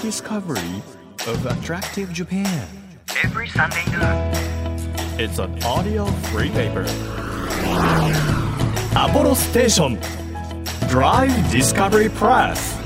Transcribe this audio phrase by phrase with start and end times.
[0.00, 0.82] discovery
[1.26, 2.66] of attractive Japan.
[3.22, 5.20] Every Sunday noon.
[5.20, 6.86] It's an audio free paper.
[8.92, 10.00] Apollo Station
[10.88, 12.79] Drive Discovery Press.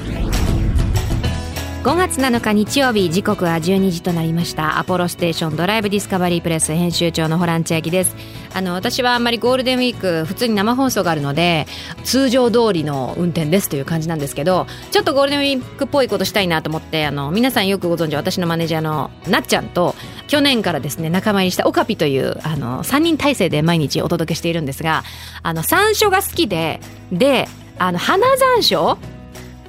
[1.85, 4.79] 5月7日日曜日時刻は12時となりました。
[4.79, 8.17] アポロステーションドライブディスカバリープレス編集長のホラン千秋です。
[8.55, 11.67] あの私はあんまりゴールデンウィーク普通に生放送があるので
[12.03, 19.95] 通常通りの運転ですという感じなんですけどちょっとゴールデンウィークっぽいことしたいなと思ってあの皆さんよくご存知私のマネージャーのなっちゃんと
[20.27, 25.03] 去年からですね仲間入りしたオカピというあの3人体制で毎日お届けしているんですが
[25.43, 26.81] あの山椒が好きで
[27.13, 27.47] で
[27.79, 28.97] あの花山椒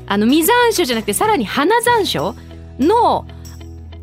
[0.07, 2.35] あの実山椒じゃなくてさらに花山椒
[2.79, 3.25] の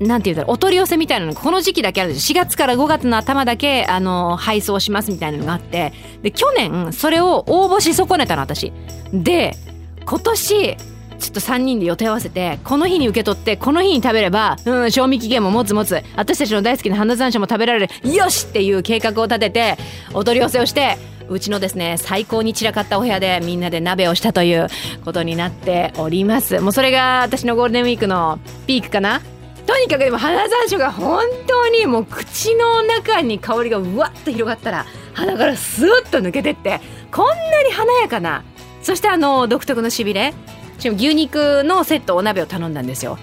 [0.00, 5.92] なんていうんだろうお取り寄せみたいなのがこの時期だけあるんです4月から5月の頭だけあの配送しますみたいなのがあって。
[6.22, 8.72] で去年それを応募し損ねたの私。
[9.12, 9.56] で
[10.04, 10.76] 今年
[11.22, 19.76] ちょっと3人で予定合わせてこの日に受け取ってこの日に食べれば、うん、賞味期限も持つ持つ私たちの大好きな花山椒も食べられるよしっていう計画を立てて
[20.14, 20.98] お取り寄せをして
[21.32, 24.68] うちのですね最高に散らかったお部屋でみんなで鍋をしたという
[25.04, 26.60] ことになっております。
[26.60, 29.20] もうそれが私のゴールデンウィークのピークかな？
[29.66, 36.80] とにかくでも花山椒が本当にもう口の中に香りがうわっと広がったら鼻からスーッと抜けてって
[37.12, 38.42] こんなに華やかな
[38.82, 40.34] そしてあの独特のしびれ
[40.78, 43.18] しかも牛肉のセットお鍋を頼んだんですよ。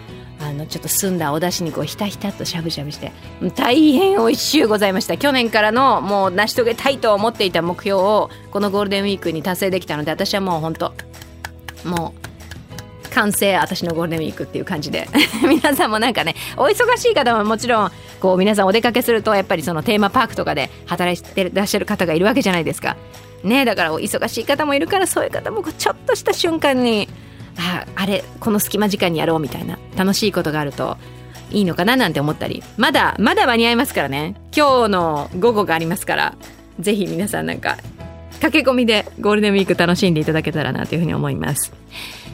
[0.50, 3.12] あのちょっと澄んだお出汁にこうひたひたとしゃぶしゃぶして
[3.56, 5.18] 大変美味しゅうございました。
[5.18, 10.94] 去年からのもう成し遂げたいと思っていた目標をこのゴールデンウィークに達成できたので私はもう本当
[11.86, 12.14] も
[13.06, 13.56] う完成。
[13.58, 15.08] 私のゴールデンウィークっていう感じで
[15.48, 22.98] 皆さんもなんかねお忙しい方ももちろんこう皆さんお出かけするとやっぱりそのテーマパークとかで働いてらっしゃる方がいるわけじゃないですか
[23.44, 27.08] ねだからお忙しい方もいるからそういう方もちょっとした瞬間に
[27.60, 29.78] ああれこの隙間時間にやろうみたいな。
[29.96, 30.98] 楽しいことがあると
[31.52, 32.64] いいのかななんて思ったり。
[32.78, 34.36] まだまだ間に合いますからね。
[34.56, 36.36] 今日の午後がありますから。
[36.80, 37.78] 是非皆さんなんか
[38.42, 41.74] 駆け込みでゴールデンウィーク楽しんでいただけたらなというふうに思います。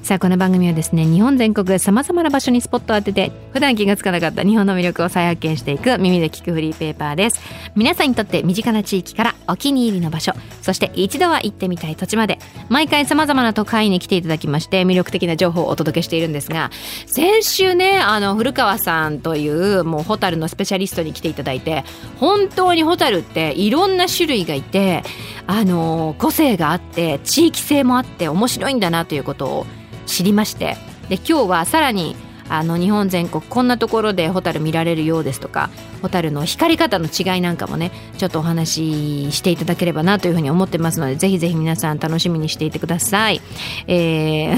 [0.06, 7.42] さあこの番組はですね日本全国さまざまな場所にスポットを当てて普段気がつかなかった日本の魅力を再発見していく耳で聞くフリーペーパーです。
[7.76, 12.38] 皆さんにとって身近な地域からお気に入りの場所そして一度は行ってみたい土地まで
[12.70, 16.70] 毎回さまざまな都会に来ていただきまして魅力的な情報をお届けしているんですが
[17.08, 21.84] 先週ねあの古川さんというもうホタルのスペシャリストに来ていただいて
[22.20, 25.04] 本当にホタルっていろんな種類がいて
[25.48, 29.66] あの個性があって地域性もあって面白いんだなということを
[30.06, 30.78] 知りまして
[31.10, 32.16] で今日はさらに
[32.48, 35.70] あの日本全国こんなところでホタル見られるようですとか
[36.02, 43.42] ホタルの光り方の違いなんかもねちょっとお話ししていただければなというふうに思ってますのでぜひぜひ皆さん楽しみにしていてください、
[43.88, 44.58] えー、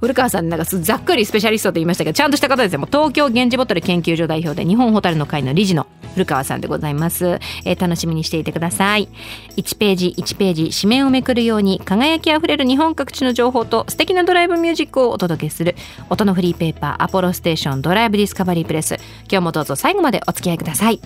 [0.00, 9.08] 古川さんなんかざっくりスペシャリストと言いましたけどちゃんとした方ですよもう東京源氏ボトル研究所代表で日本ホタルの会の理事の古川さんでございます、えー楽しみにしていてください
[9.56, 15.74] 1ページ1ページ紙面をめくるように輝きあふれる日本各地の情報と素敵なドライブミュージックをお届けする
[16.08, 18.94] 音のフリーペーパーアポロステーションドライブディスカバリープレス
[19.28, 21.00] 今日もどうぞ最後までお付き合いください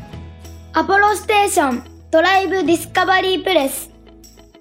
[0.74, 3.90] アポロステーションドライブディスカバリープレス。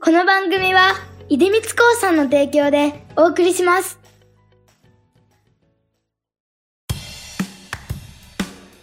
[0.02, 0.96] この番組は、
[1.30, 3.97] 出光興産の提供でお送りします。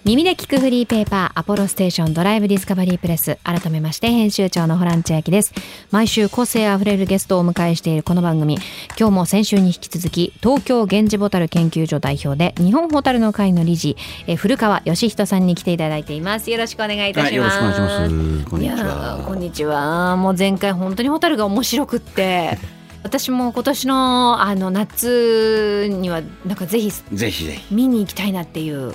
[0.05, 3.39] 耳で聞くフリーペーパーアポロステーションドライブディスカバリープレス。
[3.43, 5.55] 改めまして編集長のホラン千秋です。
[5.91, 8.59] 毎週個性あふれるゲストをお迎えしているこの番組。
[8.99, 16.51] 今日も先週に引き続き東京源氏ボタル研究所代表で日本ホタルの会の理事え古川義人さんに来ていただいています。
[16.51, 18.51] よろしくお願いいたします、はいよろしくお願いします。
[18.51, 19.25] こんにちは。
[19.27, 20.17] こんにちは。
[20.17, 22.59] もう前回本当にホタルが面白くって。
[23.03, 27.75] 私も今年のあの夏にはなんかぜひぜひぜひ。
[27.75, 28.93] 見に行きたいなっていう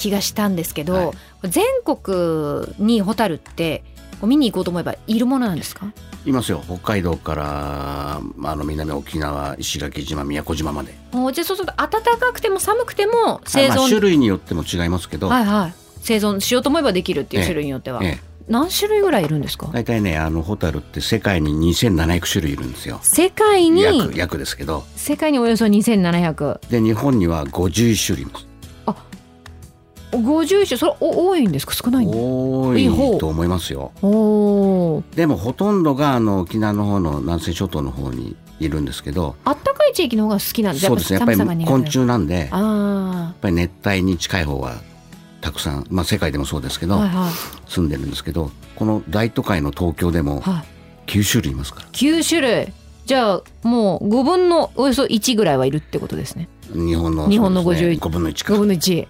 [0.00, 1.12] 気がしたんですけど、は
[1.44, 1.48] い。
[1.48, 3.84] 全国にホタルって
[4.22, 5.92] 見に行こうと思えばいるものなんですか？
[6.26, 6.62] いますよ。
[6.66, 15.74] 北海道からあの南沖縄石垣島宮古島まで、おじゃあそうすると暖かくても寒くても生まあ、存、種類によっても違いますけど、はいはい。
[16.02, 17.46] 生存しようと思えばできるっていうええ。
[17.46, 18.30] 種類によっては、ええ。
[18.48, 19.68] 何種類ぐらいいるんですか？
[19.72, 22.98] 大体ねあのホタルって世界に2700種類いるんですよ。
[23.02, 23.80] 世界に？
[23.82, 24.84] 約約ですけど。
[24.96, 28.46] 世界におよそ2700で日本には51種類います
[30.10, 31.74] 50種それお多いんですか？
[31.74, 33.92] 少ないんです多いと思いますよ。
[35.14, 39.36] でもほとんどがあの沖縄の方の南西諸島の方にいるんですけど。
[39.44, 41.18] あったかい地域の方が好きなんですそうですね。
[41.18, 42.38] やっぱり昆虫なんで。
[42.38, 44.76] やっあぱり熱帯に近い方は
[45.40, 47.70] たくさん、まあ、世界でもそうですけど、あはいはい。
[47.70, 50.64] 住んでるんですけどこの大都会の東京でもは
[51.06, 51.10] い。
[51.10, 51.86] 9種類いますから。
[51.92, 52.72] 9種類。
[53.06, 56.48] じゃあもう5分のおよそ1ぐらいはいるってことですね。
[56.72, 57.92] 日本の日本のそうですね。
[57.94, 59.06] 51 5分の1 5か分の1あ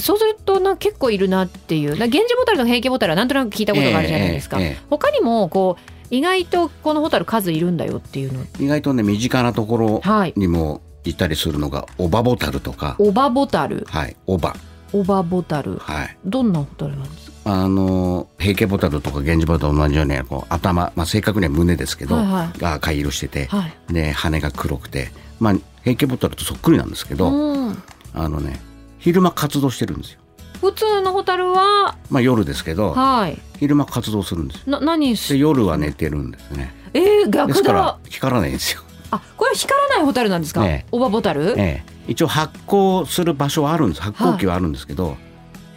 [0.00, 1.90] そうするとな結構いるなっていう。
[1.98, 10.34] な源氏ボタルと平家ボタルはなんとなく聞いたことがあるじゃないですか、ええええ他にもこう意外とこのホタル数いるんだよっていうの意外とね身近なところはい。
[10.36, 12.96] にもいたりするのがオバボタルとか。
[12.98, 13.86] オバボタル。
[13.88, 14.54] はいオバ
[14.92, 15.76] オバボタル。
[15.78, 16.16] はい。
[16.24, 17.32] どんなホタルなんですか？
[17.44, 22.58] あの平家ボタルとか源氏ボタルと同じようにこう頭、まあ、正確には胸ですけど、はいはい。
[22.58, 23.92] が赤い色してて、はい。
[23.92, 27.82] で羽が黒くて、まあ、平家ボタルとそっくりなんですけど、うん。
[28.14, 28.60] あのね
[29.02, 30.20] 昼間活動してるんですよ。
[30.60, 31.96] 普通のホタルは？
[32.08, 33.36] まあ夜ですけどはい。
[33.58, 34.62] 昼間活動するんですよ。
[34.66, 36.72] な何です夜は寝てるんですね。
[36.94, 38.82] えー、で逆すからだ光らないんですよ。
[39.10, 40.86] あこれは光らないホタルなんですか、ええ。
[40.92, 44.02] オバボタル、ええ、一応発光する場所はあるんです。
[44.02, 45.16] 発光器はあるんですけど、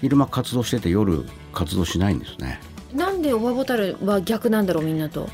[0.02, 2.62] 昼間活動してて夜活動しないんですね。
[2.94, 5.28] なんでオバボタルは逆なんだろうみんなと？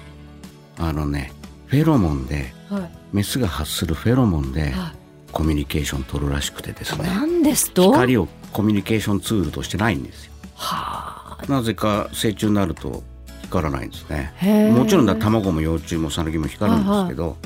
[0.79, 1.33] あのね
[1.67, 2.91] フェロモンではい。
[3.11, 4.93] メスが発するフェロモンでは
[5.31, 7.05] コミュニケーション取るらしくてですね。
[7.07, 7.91] なんですと？
[7.91, 10.31] 光をコミュニケーションツールとしてないんですよ。
[10.55, 11.45] はあ。
[11.47, 13.03] なぜか成虫になると
[13.43, 14.33] 光らないんですね。
[14.75, 17.37] もちろんだ卵も幼虫もさなぎも光るんですけど、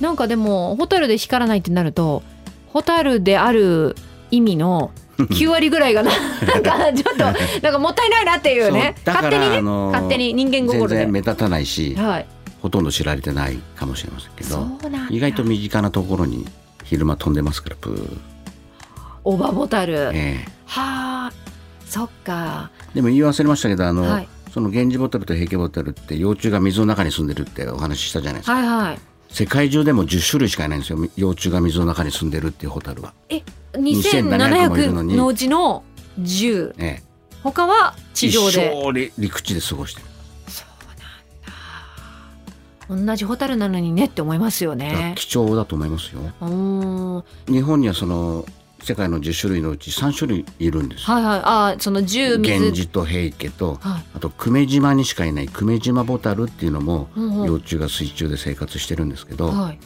[0.00, 2.22] なんかでもホタルで光らないってなると
[2.68, 3.96] ホタルである
[4.30, 6.10] 意味の 9割ぐらいがな
[6.54, 7.30] なんかちょっとな
[7.70, 8.94] んかもったいないなっていうね。
[9.06, 10.96] 勝手にね、あのー勝手に人間心で。
[10.96, 12.26] 全然目立たないしはい。
[12.62, 14.66] ほとんど知られてないかもしれませんけそど
[15.10, 16.46] 意外と身近なところに
[16.84, 18.18] 昼間飛んでますからプー、
[19.24, 20.48] オバボタル、ええ。
[20.66, 21.32] はあ
[21.86, 22.70] そっか。
[22.94, 24.28] でも言い忘れましたけどあの、はい。
[24.52, 28.98] その源氏ボタルと平家ボタルって幼虫が水の中に住んでるってお話ししたじゃないですか、はいはい
[29.30, 30.98] 世界中でも10種類しかいないんですよ。
[31.16, 33.42] 幼虫が水の中に住んでるっていうホタルは、え
[33.72, 35.82] 2700もいるの2700にのうちの
[36.20, 37.02] 10ええ、
[37.42, 38.48] 他は地上
[38.92, 39.12] で。
[39.18, 40.06] 陸地で過ごしてる
[42.88, 45.14] 同じホタルなのにねって思いますよね。
[45.16, 46.20] 貴重だと思いますよ。
[47.46, 48.44] 日本にはその
[48.82, 51.14] 世界の10種類のうち3種類いるんですよ。
[51.16, 51.40] はいはい。
[51.44, 54.04] あその10源水氏と平家とはい。
[54.14, 57.46] あと久米島にしかいない久米島ボタルっていうのもうんうん。
[57.46, 59.78] 幼虫が水中で生活してるんですけど、はい。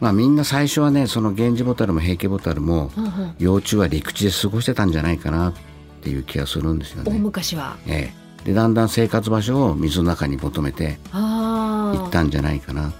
[0.00, 3.34] まあみんな最初はねその源氏ボタルも平家ボタルもうんうん。
[3.38, 5.54] 幼虫は陸地で過ごしてたんじゃないかなっ
[6.02, 7.20] ていう気がするんですよ大ね。
[7.20, 7.76] 昔は。
[7.86, 12.92] ええ、でだんだん生活場所を水の中に求めてああいったんじゃないかな。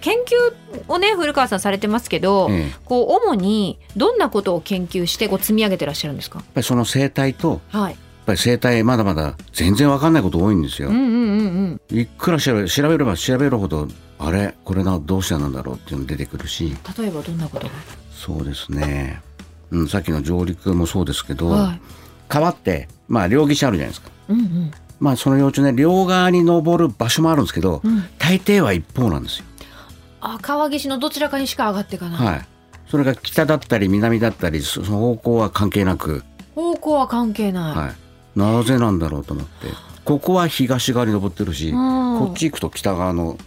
[0.00, 6.40] 研究をね古川さんされてますけど、ええ、やっこう主にどんなことを研究してこう積み上げてらっしゃるんですか？
[6.54, 7.92] ぱりその生態とはい。
[7.92, 7.96] やっ
[8.26, 10.88] ぱり生態まだまだ全然わかんないこと多いんですよ。
[10.88, 13.88] うんうんうんうんいくら調べ調べれば調べるほど
[14.18, 16.76] あれこれなどうしてなんだろうっていうの出てくるし。
[16.98, 17.72] 例えばどんなことが？
[18.12, 19.22] そうですね、
[19.70, 21.80] うん、さっきの上陸もそうですけど、はい。
[22.28, 24.10] 川ってまあ両岸あるじゃないですか。
[24.28, 24.70] うんうん。
[24.98, 28.04] まあその幼虫ね両側に登る場所もあるんですけど、うん。
[28.18, 29.44] 大抵は一方なんですよ。
[30.20, 32.46] あ川岸のどちらかにしか上がっていかない、はい。
[32.90, 36.24] それが北だったり南だったりそその方向は関係なく、
[36.54, 38.38] 方向は関係ない、はい。
[38.38, 39.68] なぜなんだろうと思って、
[40.04, 42.18] ここは東側に登ってるし、うん。
[42.18, 43.38] こっち行くと北側の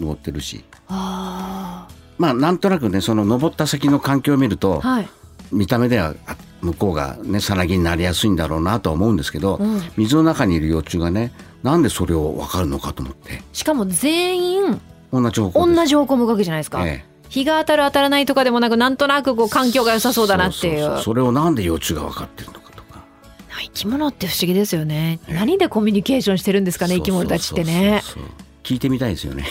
[0.00, 1.88] 登ってるし、あ
[2.18, 5.08] まあなんとなくねその登った先の環境を見ると、ーはい。
[5.52, 9.82] 見た目ではあ向こうがねさなぎになりやすいんだろうなとは思うんですけど、うん。
[9.96, 11.32] 水の中にいる幼虫がね
[11.62, 13.42] なんでそれを分かるのかと思って。
[13.52, 14.80] しかも全員
[15.12, 17.04] 同じ方向同じ方向向くわけじゃないですか、ええ。
[17.28, 21.00] 日が当たる当たらないとかでもなくなんとなくこう環境が良さそうだなっていう。
[21.00, 23.02] それをなんで幼虫が分かってるのかとか。
[23.62, 25.34] 生き物って不思議ですよね、ええ。
[25.34, 28.02] 何でコミュニケーションしてるんですかね生き物たちってね。
[28.62, 29.46] 聞いてみたいですよね。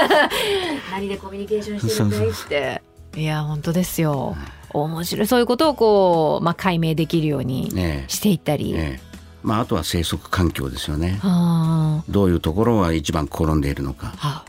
[0.90, 2.82] 何でコミュニケーションしてるんだいって。
[3.16, 4.36] いや本当ですよ
[4.72, 5.26] 面白い。
[5.26, 9.10] そういうことをこう、まあ、解明できるようにねしていったり、ええ。
[9.42, 11.18] まああとは生息環境ですよね。
[11.22, 14.12] はどういうところが一番転んでいるのか。
[14.20, 14.28] あ。
[14.28, 14.44] は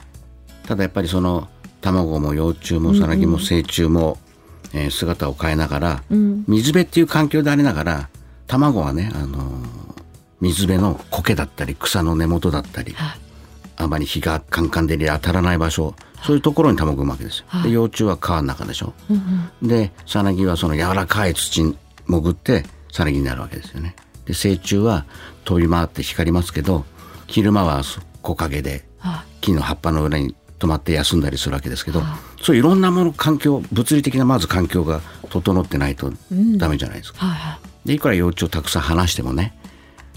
[0.67, 1.47] ただやっぱりその
[1.81, 4.17] 卵も幼虫もさなぎも成虫も、
[4.73, 6.43] えー姿を変えながらうん。
[6.47, 8.09] 水辺っていう環境でありながら
[8.47, 9.91] 卵はね、あのー
[10.41, 13.19] 水辺の苔だったり草の根元だったりはい。
[13.77, 17.45] あまり日がカンカン照り当たらない場所そういうところに卵を産むわけですよ。
[17.47, 18.93] はいで幼虫は川の中でしょ。
[19.09, 23.95] うんうんでさなぎはその柔らかい土に潜ってさなぎになるわけですよね。
[24.25, 25.05] で成虫は
[25.45, 26.85] 飛び回って光りますけど
[27.27, 27.81] 昼間は
[28.21, 37.25] 木陰では木の葉っぱの裏に止まって休んだりするわけですけど、はそういういろんなもの環境物理的なまず環境が整ってないとうんダメじゃないですか。
[37.25, 39.57] はいはいでいくら幼虫をたくさん離してもね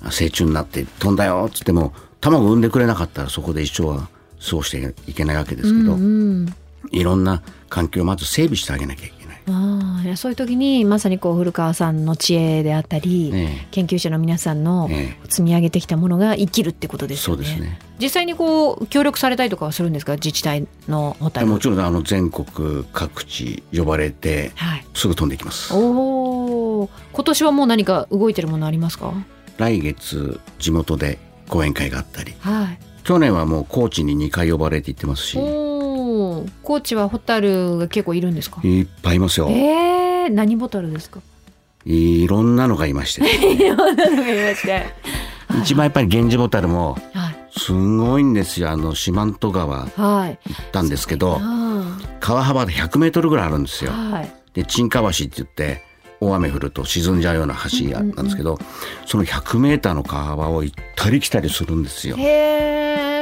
[0.03, 4.09] あ成虫になって飛んだよっつっても卵を産んでくれなかったらそこで一生は
[4.49, 6.55] 過ごしていけないわけですけど、うん
[6.91, 9.41] いろんな環境をまず整備してあげなきゃいけない。
[9.49, 17.45] あそういう時にまさにこう古川さんの知恵であったり、え研究者の皆さんのええ積み上げてきたものが生きるってことえですよね。
[17.45, 20.15] そうですね実際にこう協力されたりとかはするんですか？
[20.17, 21.31] 自治体のホ。
[21.47, 24.85] もちろんあの全国各地呼ばれてはい。
[24.95, 29.13] すぐ飛んできますおお今年はもう何か動いてるものありますか？
[29.57, 32.79] 来月地元で講演会があったりはい。
[33.05, 35.39] 去年はもう高知に2回呼ばれて行ってますし
[36.63, 38.61] 高知はホタルが結構いるんですか？
[38.65, 41.21] いっぱいいますよええ何ホタルですか？
[41.85, 43.23] いろんなのがいまして
[43.55, 44.87] いろんなのがいまして。
[45.61, 50.33] 一番やっぱり源氏ボタルもはいすごいんですよあの四万十川行はい。
[50.33, 50.37] っ
[50.73, 54.33] たんですけどあ川幅で100メートルぐらいあるんですよーはい。
[54.55, 55.83] で沈下橋って言って
[56.21, 58.59] 大雨降ると沈んじゃうような橋なんですけど、
[59.05, 62.74] その100メーターの川幅を行ったり来たりするんですよへえ。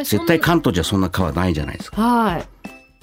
[0.05, 2.45] 絶対関東じゃそんな川ないじゃないですかはい。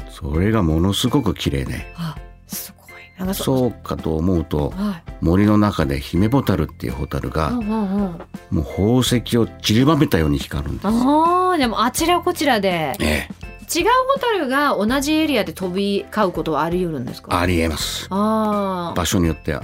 [0.09, 2.15] それがものすごく綺麗であ
[2.47, 3.33] すごい。
[3.33, 5.09] そうかと思うとはい。
[5.21, 7.75] 森の中でヒメボタルっていうホタルがうんうんう
[8.09, 8.19] ん。
[8.51, 10.87] もう宝石を散りばめたように光るんです。
[10.87, 17.39] ああでもあちらこちらでええ、違うホタルが同じエリアで飛び交うことはあり得るんですか？
[17.39, 18.07] ありえます。
[18.09, 19.63] あ場所によっては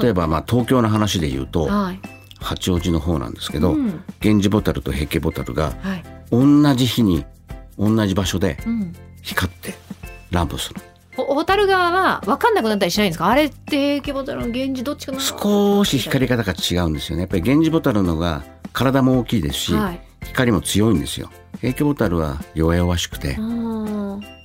[0.00, 1.82] 例えばまあ東京の話で言うとあ。
[1.84, 2.00] はい。
[2.44, 6.04] 八王子の方なんですけど、うん源氏ボタルと平家ボタルがはい。
[6.30, 7.24] 同じ日に
[7.78, 8.92] 同じ場所でうん。
[9.22, 9.74] 光って
[10.30, 10.80] 乱舞する
[11.16, 13.28] ホホタル側は分かんなくなったりしないんですか？
[13.28, 15.20] あれって平家ボタルの源氏どっちかな？
[15.20, 20.00] 少し光り方が違うんですよねやっぱり源氏ボタルのが体も大きいですし、はい。
[20.24, 23.38] 光も強いんですよ平家ボタルは弱々しくて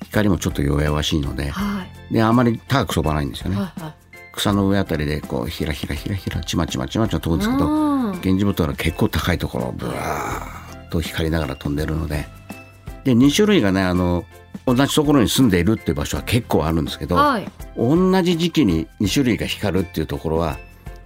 [0.04, 2.14] 光もちょっと弱々しいのではい。
[2.14, 3.94] であまり高く飛ばないんですよね、はいはい。
[4.40, 12.26] 草の上あたりでこうひらひらひらひらちまちまちまちま飛ぶんですけど源氏ボタルは結構高いところをブワーッと光りながら飛んでるので
[13.04, 14.24] で2種類がねあの
[14.66, 17.48] 同じところに住んでいるっていう場所は結構あるんですけど、はい。
[17.76, 20.58] 同じ時期に2種類が光るっていうところは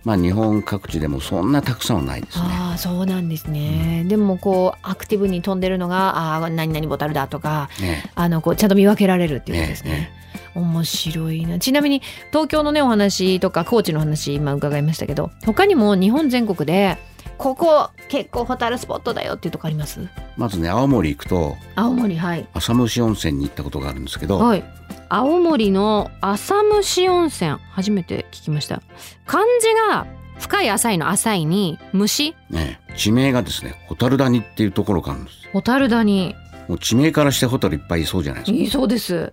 [0.04, 2.46] まあ日本各地でもそんなたくさんはないですね。
[2.46, 4.04] ああそうなんですね。
[4.08, 9.92] でもこうアクティブに飛んでるのがああ何々ボタルだとかねあのこうちゃんと見分けられるっていうことですね。
[9.92, 10.12] ね
[10.56, 11.58] 面白いな。
[11.58, 16.98] ちなみに東京のねお話とか高知の話今伺いましたけど、他にも日本全国で
[17.38, 20.00] ここ結構ホタルスポットだよっていうとこあります？
[20.38, 24.64] まずね青森行くと青森はい浅虫温泉に行ったことがあるんですけど、はい。
[25.16, 28.82] 青森の浅虫温泉初めて聞きました。
[29.28, 30.08] 漢字が
[30.40, 36.34] 深い浅いの浅いに虫ね、地名がですねホタル谷っていうところがあるんですよホタル谷
[36.68, 39.32] もう地名からしてホタルいっぱいいそうじゃないですかいいそうです。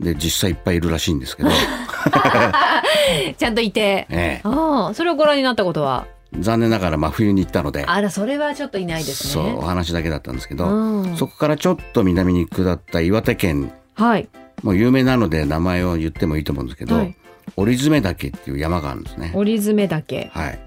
[0.00, 1.50] で実際いっぱいいるらしいんですけど、
[3.36, 4.06] ちゃんといて。
[4.08, 6.06] えああ、それをご覧になったことは？
[6.34, 9.52] え、残念ながら真冬に行ったのであら、それはちょっといないですそうね。
[9.58, 14.26] お話だけだったんですけど、うんそこからちょっと南に下った岩手県はい。
[14.62, 17.16] もう有名なので名前を言ってもいいと思うんですけど、はい
[17.56, 19.32] 折詰岳っていう山があるんですね。
[19.34, 20.30] 折り詰め岳。
[20.32, 20.60] はい。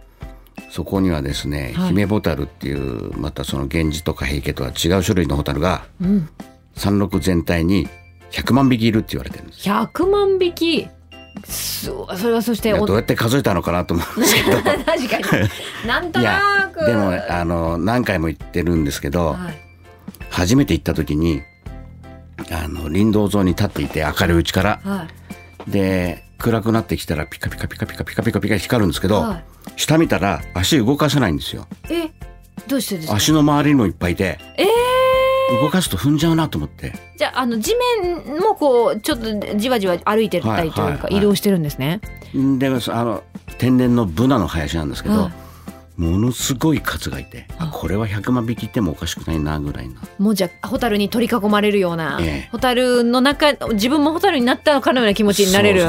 [0.70, 6.30] そこにはですね、はいヒメボタルっていうまたその源氏とか平家とは違う種類のホタルがうん。
[6.76, 7.88] 山麓全体に
[8.32, 9.70] 100万匹いるって言われてるんです。
[9.70, 10.88] 100万匹？
[11.46, 14.58] それはそしてどうやって数えたのかなと思うんですけど。
[14.62, 15.08] 確かに。
[15.88, 16.86] なんとなく。
[16.86, 19.62] でもあの何回も行ってるんですけど、はい。
[20.30, 21.42] 初めて行った時に
[22.52, 24.82] あの林道沿いに立っていて明るいうちから。
[24.84, 25.08] は
[25.68, 25.72] い。
[25.72, 29.42] で暗くなってきたらピカピカピカピカピカピカピカ光るんですけど、は
[29.78, 31.66] 下見たら足動かせないんですよ。
[31.90, 32.12] え、
[32.68, 33.16] どうしてですか？
[33.16, 36.94] 足の周りにもいっぱいいてええ動かすと踏んじゃうなと思って。
[37.18, 37.74] じゃあ、あの地
[38.04, 42.02] 面もこう、ちょっとじわじわ歩いてたりというか、移動してるんですね。
[42.34, 42.72] であ
[43.04, 43.24] の
[43.58, 45.45] 天然のブナの林なんですけど、はい
[45.98, 47.68] ものすごい数がいてあ。
[47.68, 49.96] これは100万匹いてもおかしくないなぐらいな。
[50.20, 52.50] もうじゃあホタルに取り囲まれるような、ええ。
[52.52, 55.86] ホタルの中自分もホタルになったかのような気持ちになれる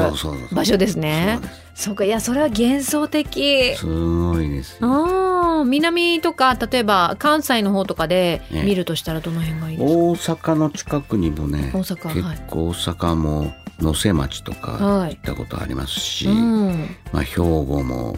[0.51, 1.39] 場所ですね。
[1.75, 3.75] そうかいやそれは幻想的。
[3.75, 4.77] すごいですよ。
[4.81, 8.63] あー南とか例えば関西の方とかでええ。
[8.63, 12.43] 見るとしたらどの辺がいいですか、大阪の近くにもね大阪結はい。
[12.47, 15.15] 構大阪も能勢町とかはい。
[15.15, 18.15] 行ったことありますし、うん、まあ、兵庫も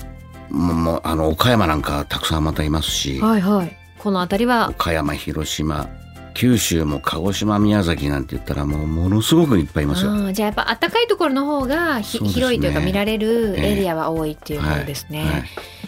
[0.49, 3.77] ももうあの岡山なんかたくさんまたいますし、はいはい。
[3.97, 4.69] この辺りは？
[4.69, 5.89] 岡山広島
[6.33, 10.11] 九州も鹿児島宮崎なんて言ったらもうものすごくいっぱいいますよ。
[10.11, 12.29] あーじゃあやっぱ暖かいところの方がひ、ね。
[12.29, 15.45] 広いというか見られるええエリアは多いっていうことですね、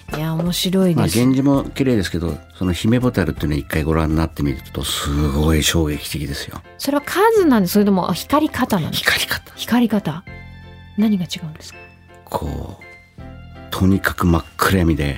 [0.10, 6.62] はいい、や面白いまあ、です、源氏も綺麗ですけどその姫ボタルっていうのを一回ご覧になってみるとすごい衝撃的ですよ。
[6.78, 7.74] それは数なんです？
[7.74, 9.12] それとも光り方なんですか？
[9.14, 9.54] 光り方。
[9.56, 10.24] 光り方。
[10.98, 11.80] 何が違うんですか？
[12.26, 12.84] こう
[13.82, 15.18] とにかく真っ暗闇で。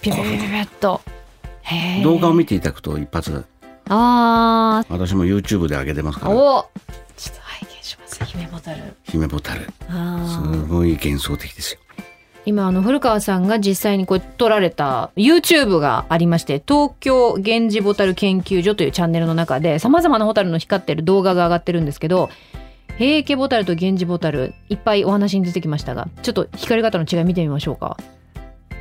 [0.00, 1.00] ピュピュピュピュッと
[2.04, 3.44] 動画を見ていただくと一発。
[3.88, 6.32] あ私も YouTube で上げてますーから。
[6.32, 6.70] お
[7.16, 8.18] ちょっと拝見します。
[8.18, 8.82] 今姫ボタル。
[9.02, 9.62] 姫ボタル。
[9.62, 9.68] す
[10.68, 11.80] ごい幻想的ですよ。
[12.44, 22.30] 今あの古川さんが実際にこう撮られた YouTube がありまして東京源氏ボタル研究所というチャンネルの中でさまざまなホタルの光ってる動画が上がってるんですけど
[22.98, 27.96] 平家ボタルと源氏ボタルいっぱいお話に出てきましたがちょっと光り方の違い見てみましょうか。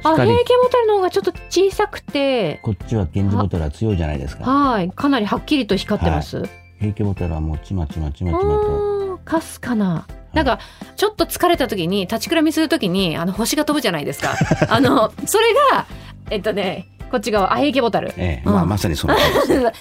[0.05, 4.43] あ平光家ボタルの方がちょっと小さくてこっちは源氏ボタルは強いじゃないですか。
[4.43, 6.43] はいかなりはっきりと光ってます、
[6.79, 10.05] 平家ボタルはもうちまちまちまちまとかすかな。
[10.33, 10.59] なんか
[10.95, 14.35] ちょっと疲れた時に立ちくらみする時にあの星が飛ぶじゃないですか。
[14.69, 15.85] あのそれが
[16.29, 18.09] えっとねこっち側アヘイケボタル。
[18.17, 18.69] ええまあうん。
[18.69, 19.73] まさにそので 源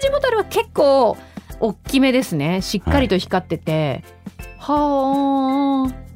[0.00, 1.16] 氏ボタルは結構
[1.60, 2.62] 大きめですね。
[2.62, 4.02] しっかりと光ってて、
[4.58, 6.10] はあ。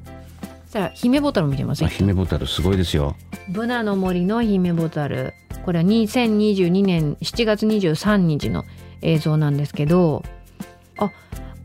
[0.71, 1.91] じゃあ姫ボタル見てみますまあ。
[1.91, 3.15] 姫ボタルすごいですよ。
[3.49, 5.35] ブナの森の姫ボタル。
[5.65, 8.65] これは2022年7月23日の
[9.03, 10.23] 映像なんですけど。
[10.99, 11.11] あ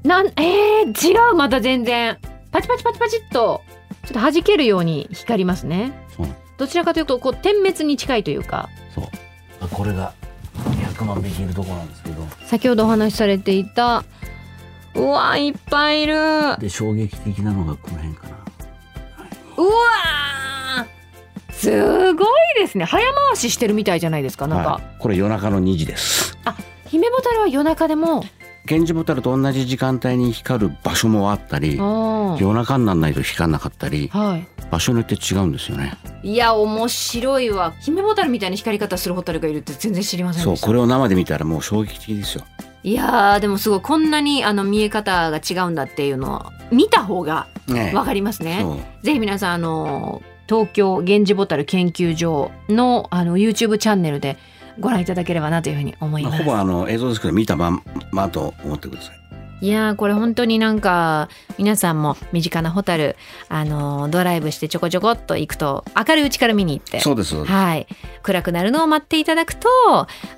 [0.03, 2.17] なんえー、違うまた全然。
[2.51, 3.61] パチパチパチパチっと
[4.05, 5.93] ちょっと弾けるように光りますね。
[6.15, 6.27] そう。
[6.57, 8.69] どちらかというとこう点滅に近いというか。
[8.93, 9.05] そう。
[9.61, 10.13] あこれが
[10.99, 12.08] 100万匹いるところなんですけど
[12.45, 14.03] 先ほどお話しされていた
[14.95, 16.15] うわいっぱいいる。
[16.15, 18.35] うわで衝撃的なのがこの辺かな。
[18.35, 18.49] ー
[21.51, 22.85] すごいですね。
[22.85, 26.37] 早回ししてるみたいじゃないですかなんか、はい、これ夜中の2時です。
[26.87, 28.23] 姫ボタルは夜中でも
[28.69, 34.47] 源氏ボタルと同じ時間帯に光る場所もあったり夜中にならないと光んなかったりはい。
[34.69, 35.93] 場所によって違うんですよね。
[36.21, 37.73] いや面白いわ。
[37.81, 42.43] 姫ボタルみたいな光り方するホタルがいるって全然知りませんそうこれを生で見たらもう衝撃的ですよ。
[42.83, 47.47] いやーでもすごいこんなにあの見え方が違うんだっていうのは見た方が
[47.93, 48.59] わかりますね。
[48.61, 49.05] そう。
[49.05, 54.37] ぜひ皆さんあの東京源氏ボタル研究所のあの YouTube チャンネルで
[54.79, 59.19] ご覧いただければなというふうに思います、まあほぼあの映像ですけど見たまんまと思ってください。
[59.61, 63.17] いやーこれ本当になんか皆さんも身近なホタル
[63.49, 67.51] あのドライブしてちょこちょこっと行くと明るいうちから見に行ってそうですそうです。
[67.51, 67.87] はい、
[68.23, 69.67] 暗くなるのを待っていただくと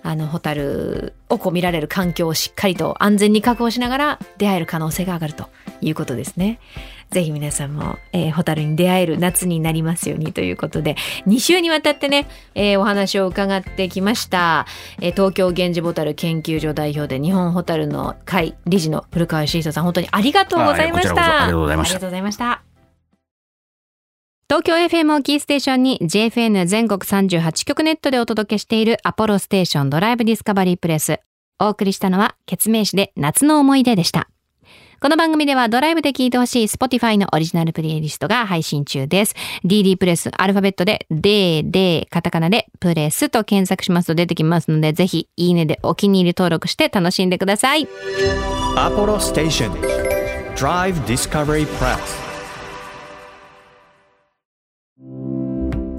[0.01, 5.49] あのホタルをこう見られる環境をしっかりと安全に確保しながら出会える可能性が上がると
[5.81, 6.59] いうことですね。
[7.09, 10.95] ぜひ皆さんも、えーホタルに出会える夏になりますようにということで
[11.27, 14.65] 2週にわたってね、えーお話を伺ってきました、
[15.01, 21.43] えー東京源氏ボタル研究所代表で日本ホタルの会理事の古川慎人さん本当にありがとうございました。
[21.43, 22.63] ありがとうございましたありがとうございました。
[24.51, 31.21] 東京 FM をキーステーションに JFN 全国38局ネットでお届けしているアポロステーションドライブディスカバリープレス。
[31.57, 34.30] お送りしたのは、ケツメイシで夏の思い出でした。
[35.03, 39.33] この番組ではドライブで聴いてほしい Spotify のオリジナルプレイリストが配信中です。
[39.65, 47.87] DD プレス、アルファベットで、で、で、カタカナで、プレスと検索しますと出てきますので、ぜひ、いいねでお気に入り登録して楽しんでください。
[48.75, 49.71] Apollo Station
[50.55, 51.97] Drive Discovery Press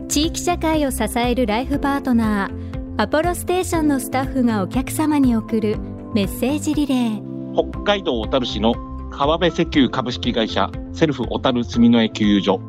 [0.06, 5.76] 地域社会を支えるライフパートナーアポロステーションのスタッフがお客様に送る
[6.14, 7.32] メッセージリレー
[7.72, 12.60] 北海道小樽市の川辺石油株式会社セルフ小樽住之江給油所。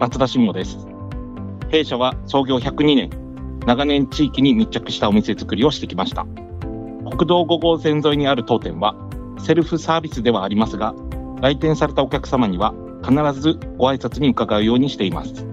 [0.00, 0.78] 松田慎吾です。
[1.68, 3.10] 弊社は創業102年
[3.66, 6.24] 長年地域に密着したお店作りをしてきました。
[7.04, 8.96] 国道5号線沿いにある当店は
[9.38, 10.94] セルフサービスではありますが
[11.42, 12.72] 来店されたお客様には
[13.04, 15.46] 必ずご挨拶に伺うようにしています。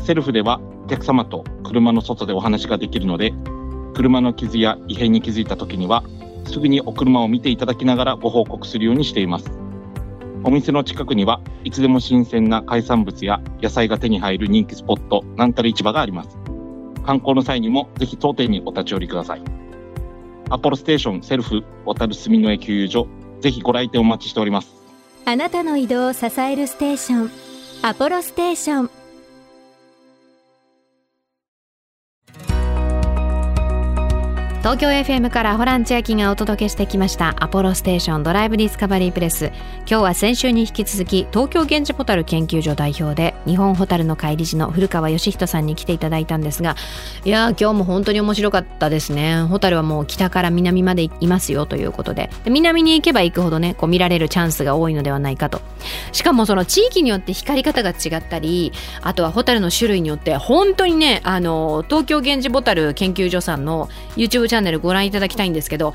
[0.00, 3.34] セルフではお客様と車の外でお話ができるので
[3.92, 6.02] 車の傷や異変に気づいた時には
[6.46, 9.63] すぐにお車を見ていただきながらご報告するようにしています。
[10.46, 16.36] お店の近くにはいつでも新鮮な海産物や野菜が手に入る人気スポット、なんたる市場があります。
[17.06, 19.42] 観光の際にもぜひ当店にお立ち寄りください。
[20.50, 23.08] アポロステーションセルフ小樽住之江給油所、
[23.40, 24.74] ぜひご来店お待ちしております。
[25.24, 27.30] あなたの移動を支えるステーション
[27.80, 28.90] アポロステーション
[34.64, 46.76] 東京 FM からホラン千秋がお届けしてきましたアポロステーションドライブディスカバリープレス今日は先週に引き続き東京源氏ホタル研究所代表で日本ホタルの会理事の古川義人さんに来ていただいたんですが
[47.26, 49.42] いや今日も本当に面白かったですね。
[49.42, 52.30] ホタルはもう北から南までいますよということで。
[52.46, 55.60] 南に行けば行くほどねこう見られるチャンスが多いのではないかと。
[56.12, 58.72] しかもその地域によって光り方が違ったり
[59.02, 65.94] あとはホタルの種類によって本当にねあの東京源氏ボタル研究所さんの YouTube チャンネルチャンネルご覧いただきたいんですけど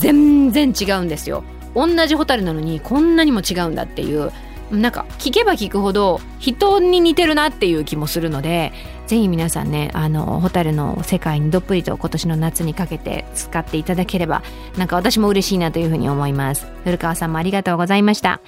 [0.00, 1.42] 全然違うんですよ。
[1.74, 4.30] 同じホタルなのにこんなにも違うんだっていう。
[4.70, 8.72] なんか聞けば聞くほど人に似てるなっていう気もするので
[9.06, 14.42] ぜひ皆さんねあのホタルの世界にどっぷりと今年の夏にかけて使っていただければ
[14.78, 16.66] なんか私も嬉しいなというふうに思います。
[16.84, 18.40] 古川さんもありがとうございました。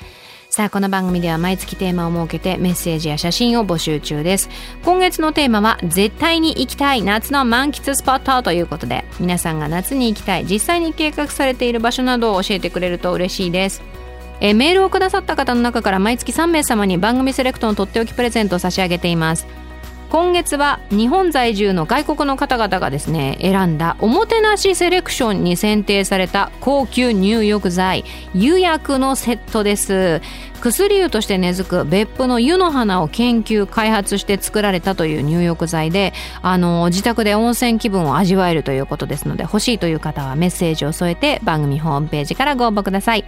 [0.56, 4.48] さあこの番組では毎月テーマを設けてメッセージや写真を募集中です。
[4.86, 13.82] 今月のテーマは絶対に行きたい夏の満喫スポットということで皆さんが夏に行きたい実際に計画されている場所などを教えてくれると嬉しいです。
[14.40, 19.46] えメールをくださった方の中から毎月3名様に番組セレクトのとっておきプレゼントを差し上げています。
[20.08, 30.20] 今月は日本在住の外国の方々がですね選んだおもてなしセレクションに選定された高級入浴剤湯薬のセットです。
[30.60, 43.24] 薬湯として根付く別府の湯の花を研究開発して作られたという入浴剤であの自宅で温泉気分を味わえるということですので欲しいという方はメッセージを添えて番組ホームページからご応募ください。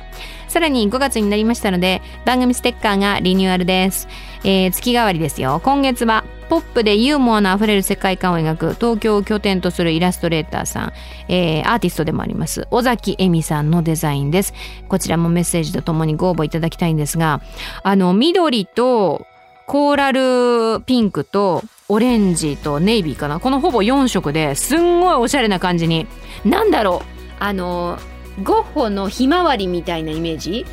[0.49, 4.09] さらに5月になりましたので番組ステッカーがリニューアルです、
[4.45, 5.61] えー、月替わりですよ。
[5.63, 10.93] 今月はポップでユーモアのあふれる世界観を描く東京を拠点とするイラストレーターさん、
[11.29, 12.67] えー、アーティストでもあります。
[12.71, 14.55] 尾崎恵美さんのデザインです。
[14.89, 17.41] こちらもメッセージとともにご応募いただきたいんですが
[17.83, 19.27] あの緑と
[19.67, 23.41] コーラルピンクとオレンジとネイビーかな。
[23.41, 26.07] このほぼ4色ですんごいおしゃれな感じに。
[26.45, 27.19] なんだろう。
[27.41, 27.99] あの
[28.43, 30.65] ゴッホのひまわりみたいなイメージ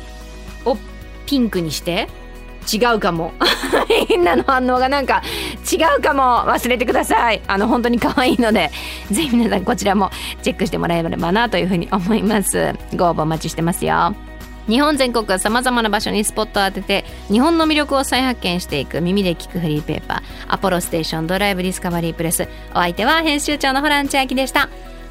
[0.64, 0.76] を
[1.26, 2.08] ピンクにして。
[2.72, 3.32] 違うかも。
[4.10, 5.22] みんなの反応がなんか
[5.70, 6.44] 違うかも。
[6.46, 7.40] 忘れてください。
[7.46, 8.70] あの本当に可愛いので。
[9.10, 10.10] ぜひ皆さんこちらも
[10.42, 12.74] チェックしてもらえればなというふうに思います。
[12.94, 14.14] ご応募お待ちしてますよ。
[14.68, 20.22] 日本全国さまざまな場所にスポットを当てて日本の魅力を再発見していく耳で聞くフリーペーパー。
[20.48, 24.68] アポロステーションドライブディスカバリープレスお相手は編集長のホラン千秋でした。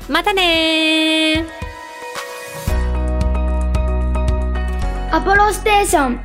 [0.09, 1.45] またね
[5.11, 5.85] アポロステー。
[5.85, 6.24] ション